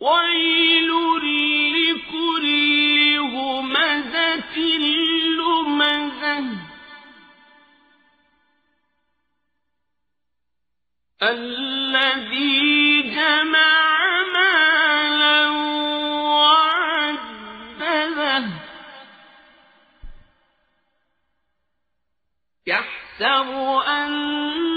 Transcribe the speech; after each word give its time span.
ويل 0.00 0.90
لكل 1.72 2.46
همزة 3.18 4.58
لمزة 5.38 6.56
الذي 11.22 13.02
جمع 13.02 14.22
مالا 14.34 15.50
وعدده 17.00 18.44
يحسب 22.66 23.48
أن 23.88 24.75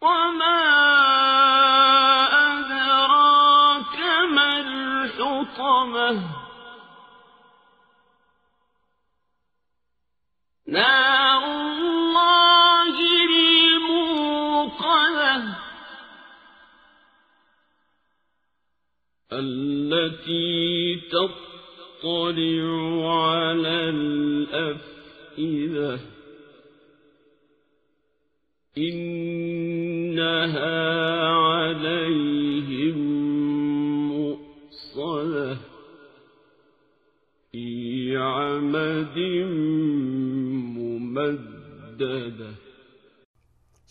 وما 0.00 0.62
أدراك 2.58 3.98
ما 4.30 4.60
الحطمة؟ 4.60 6.22
نار 10.68 11.44
الله 11.44 12.96
الموقدة. 13.76 15.54
التي 19.32 21.00
تطلع 21.10 21.46
على 23.26 23.88
الأفئدة. 23.88 26.00
إنها 28.77 30.47
عليهم 31.27 32.97
مؤصدة 34.07 35.57
في 37.51 37.67
عمد 38.15 39.17
ممددة 40.79 42.51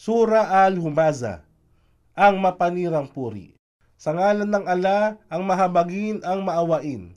Sura 0.00 0.64
al-Humaza, 0.64 1.44
ang 2.16 2.40
mapanirang 2.40 3.12
puri. 3.12 3.52
Sa 4.00 4.16
ngalan 4.16 4.48
ng 4.48 4.64
ala, 4.64 5.20
ang 5.28 5.44
mahabagin 5.44 6.24
ang 6.24 6.40
maawain. 6.40 7.12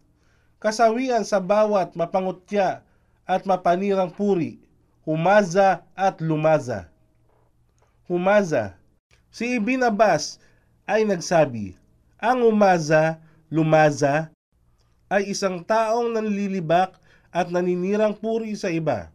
Kasawian 0.59 1.23
sa 1.23 1.39
bawat 1.39 1.95
mapangutya 1.95 2.83
at 3.23 3.47
mapanirang 3.47 4.11
puri, 4.11 4.59
humaza 5.07 5.87
at 5.95 6.19
lumaza. 6.19 6.91
Humaza. 8.08 8.72
Si 9.28 9.60
Ibn 9.60 9.92
Abbas 9.92 10.40
ay 10.88 11.04
nagsabi, 11.04 11.76
ang 12.16 12.40
umaza, 12.40 13.20
lumaza, 13.52 14.32
ay 15.12 15.28
isang 15.28 15.60
taong 15.60 16.16
nanlilibak 16.16 16.96
at 17.28 17.52
naninirang 17.52 18.16
puri 18.16 18.56
sa 18.56 18.72
iba. 18.72 19.12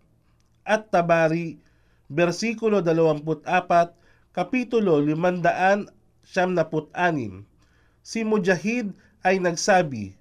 At 0.62 0.94
Tabari, 0.94 1.58
versikulo 2.06 2.86
24, 2.86 3.98
kapitulo 4.30 5.02
576. 5.02 6.30
Si 8.06 8.22
Mujahid 8.22 8.94
ay 9.26 9.42
nagsabi, 9.42 10.14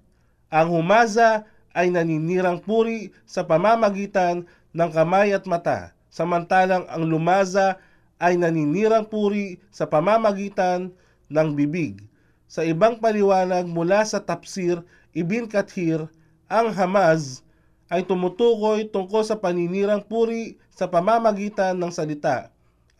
ang 0.49 0.73
humaza 0.73 1.45
ay 1.77 1.93
naninirang 1.93 2.57
puri 2.57 3.13
sa 3.29 3.45
pamamagitan 3.45 4.49
ng 4.73 4.89
kamay 4.89 5.29
at 5.29 5.45
mata, 5.45 5.93
samantalang 6.09 6.89
ang 6.89 7.05
lumaza 7.05 7.77
ay 7.77 7.92
naninirang 8.39 9.03
puri 9.03 9.59
sa 9.67 9.83
pamamagitan 9.83 10.95
ng 11.27 11.49
bibig. 11.51 12.07
Sa 12.47 12.63
ibang 12.63 13.03
paliwanag 13.03 13.67
mula 13.67 14.07
sa 14.07 14.23
tafsir 14.23 14.79
Ibn 15.11 15.51
Kathir, 15.51 16.07
ang 16.47 16.71
hamaz 16.71 17.43
ay 17.91 18.07
tumutukoy 18.07 18.87
tungkol 18.87 19.27
sa 19.27 19.35
paninirang 19.35 20.01
puri 20.07 20.55
sa 20.71 20.87
pamamagitan 20.87 21.75
ng 21.75 21.91
salita 21.91 22.53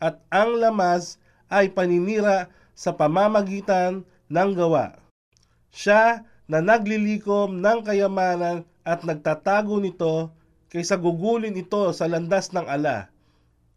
at 0.04 0.20
ang 0.28 0.60
lamaz 0.60 1.16
ay 1.48 1.72
paninira 1.72 2.52
sa 2.76 2.92
pamamagitan 2.92 4.04
ng 4.28 4.50
gawa. 4.52 4.98
Siya 5.72 6.26
na 6.44 6.60
naglilikom 6.60 7.58
ng 7.58 7.78
kayamanan 7.86 8.68
at 8.84 9.00
nagtatago 9.02 9.80
nito 9.80 10.30
kaysa 10.68 11.00
gugulin 11.00 11.56
ito 11.56 11.88
sa 11.96 12.04
landas 12.04 12.52
ng 12.52 12.66
ala. 12.68 13.13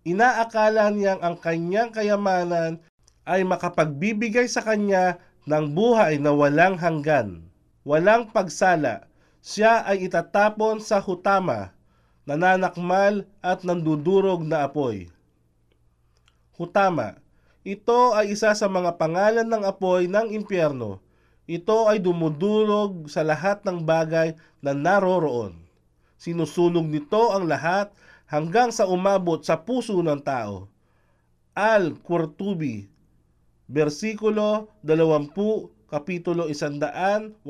Inaakala 0.07 0.87
niyang 0.95 1.19
ang 1.19 1.35
kanyang 1.35 1.91
kayamanan 1.91 2.79
ay 3.27 3.43
makapagbibigay 3.43 4.47
sa 4.47 4.63
kanya 4.63 5.19
ng 5.43 5.75
buhay 5.75 6.15
na 6.15 6.31
walang 6.31 6.79
hanggan. 6.79 7.43
Walang 7.83 8.31
pagsala, 8.31 9.11
siya 9.43 9.83
ay 9.83 10.07
itatapon 10.07 10.79
sa 10.79 11.03
hutama, 11.03 11.75
nananakmal 12.23 13.27
at 13.43 13.67
nandudurog 13.67 14.47
na 14.47 14.63
apoy. 14.63 15.11
Hutama, 16.55 17.19
ito 17.67 18.15
ay 18.15 18.31
isa 18.31 18.55
sa 18.55 18.67
mga 18.71 18.95
pangalan 18.95 19.43
ng 19.43 19.63
apoy 19.67 20.07
ng 20.07 20.31
impyerno. 20.31 21.03
Ito 21.51 21.91
ay 21.91 21.99
dumudurog 21.99 23.11
sa 23.11 23.27
lahat 23.27 23.67
ng 23.67 23.83
bagay 23.83 24.39
na 24.63 24.71
naroroon. 24.71 25.67
Sinusunog 26.15 26.87
nito 26.87 27.35
ang 27.35 27.43
lahat 27.43 27.91
hanggang 28.27 28.69
sa 28.75 28.85
umabot 28.85 29.39
sa 29.41 29.57
puso 29.57 29.95
ng 30.03 30.19
tao. 30.21 30.67
Al-Qurtubi, 31.57 32.85
versikulo 33.65 34.69
20, 34.85 35.89
kapitulo 35.89 36.45
185. 36.51 37.41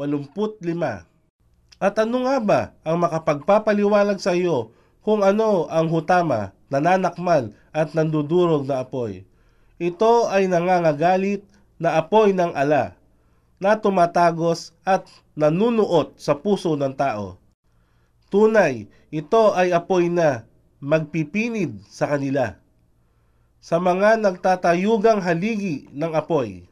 At 1.77 1.93
ano 2.01 2.17
nga 2.25 2.37
ba 2.41 2.61
ang 2.81 2.97
makapagpapaliwalag 3.03 4.17
sa 4.17 4.33
iyo 4.33 4.71
kung 5.03 5.21
ano 5.21 5.69
ang 5.69 5.91
hutama, 5.91 6.55
nananakmal 6.71 7.53
at 7.75 7.93
nandudurog 7.93 8.65
na 8.65 8.81
apoy? 8.81 9.27
Ito 9.77 10.31
ay 10.31 10.49
nangangagalit 10.49 11.45
na 11.77 12.01
apoy 12.01 12.33
ng 12.33 12.55
ala 12.57 12.97
na 13.61 13.77
tumatagos 13.77 14.73
at 14.85 15.05
nanunuot 15.37 16.17
sa 16.17 16.37
puso 16.37 16.73
ng 16.73 16.93
tao. 16.97 17.37
Tunay, 18.33 18.89
ito 19.13 19.53
ay 19.53 19.71
apoy 19.71 20.09
na 20.09 20.46
magpipinid 20.77 21.81
sa 21.89 22.05
kanila. 22.05 22.57
Sa 23.57 23.81
mga 23.81 24.21
nagtatayugang 24.21 25.19
haligi 25.25 25.89
ng 25.89 26.13
apoy, 26.13 26.69